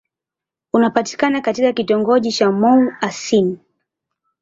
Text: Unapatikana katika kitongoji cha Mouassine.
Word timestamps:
Unapatikana 0.73 1.41
katika 1.41 1.73
kitongoji 1.73 2.31
cha 2.31 2.51
Mouassine. 2.51 3.57